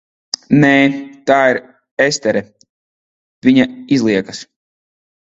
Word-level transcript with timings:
Nē. 0.61 0.69
Tā 1.31 1.35
ir 1.49 1.59
Estere, 2.05 2.41
viņa 3.49 3.67
izliekas. 3.99 4.41